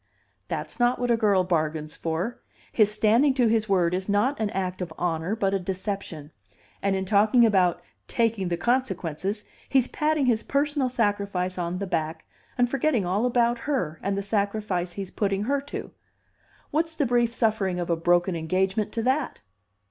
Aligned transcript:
That's 0.47 0.79
not 0.79 0.97
what 0.97 1.11
a 1.11 1.15
girl 1.15 1.43
bargains 1.43 1.95
for. 1.95 2.41
His 2.71 2.89
standing 2.91 3.35
to 3.35 3.45
his 3.45 3.69
word 3.69 3.93
is 3.93 4.09
not 4.09 4.39
an 4.39 4.49
act 4.49 4.81
of 4.81 4.91
honor, 4.97 5.35
but 5.35 5.53
a 5.53 5.59
deception. 5.59 6.31
And 6.81 6.95
in 6.95 7.05
talking 7.05 7.45
about 7.45 7.83
'taking 8.07 8.47
the 8.47 8.57
consequences,' 8.57 9.43
he's 9.69 9.85
patting 9.87 10.25
his 10.25 10.41
personal 10.41 10.89
sacrifice 10.89 11.59
on 11.59 11.77
the 11.77 11.85
back 11.85 12.25
and 12.57 12.67
forgetting 12.67 13.05
all 13.05 13.27
about 13.27 13.59
her 13.69 13.99
and 14.01 14.17
the 14.17 14.23
sacrifice 14.23 14.93
he's 14.93 15.11
putting 15.11 15.43
her 15.43 15.61
to. 15.69 15.91
What's 16.71 16.95
the 16.95 17.05
brief 17.05 17.31
suffering 17.31 17.79
of 17.79 17.91
a 17.91 17.95
broken 17.95 18.35
engagement 18.35 18.91
to 18.93 19.03
that? 19.03 19.41